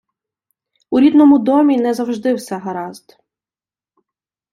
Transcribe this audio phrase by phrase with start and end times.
[0.93, 3.17] У рідному домі не завжди все гаразд.